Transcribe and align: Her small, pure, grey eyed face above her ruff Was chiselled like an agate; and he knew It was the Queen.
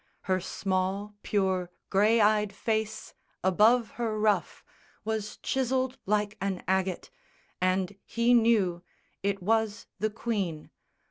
Her 0.21 0.39
small, 0.41 1.13
pure, 1.21 1.69
grey 1.91 2.19
eyed 2.19 2.51
face 2.53 3.13
above 3.43 3.91
her 4.01 4.19
ruff 4.19 4.63
Was 5.05 5.37
chiselled 5.43 5.99
like 6.07 6.37
an 6.41 6.63
agate; 6.67 7.11
and 7.61 7.95
he 8.03 8.33
knew 8.33 8.81
It 9.21 9.43
was 9.43 9.85
the 9.99 10.09
Queen. 10.09 10.71